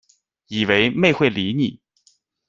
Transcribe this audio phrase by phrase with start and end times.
[0.47, 1.79] 以为妹会理你